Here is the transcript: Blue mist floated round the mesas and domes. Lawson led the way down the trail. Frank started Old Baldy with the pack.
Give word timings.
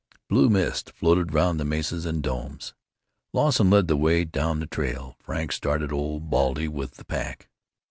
Blue 0.29 0.49
mist 0.49 0.89
floated 0.93 1.31
round 1.31 1.59
the 1.59 1.63
mesas 1.63 2.07
and 2.07 2.23
domes. 2.23 2.73
Lawson 3.35 3.69
led 3.69 3.87
the 3.87 3.95
way 3.95 4.23
down 4.25 4.59
the 4.59 4.65
trail. 4.65 5.15
Frank 5.19 5.51
started 5.51 5.91
Old 5.93 6.27
Baldy 6.27 6.67
with 6.67 6.95
the 6.95 7.05
pack. 7.05 7.47